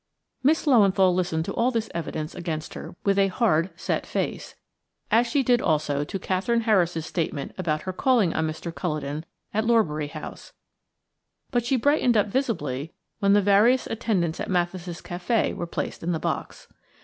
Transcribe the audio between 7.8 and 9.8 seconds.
her calling on Mr. Culledon at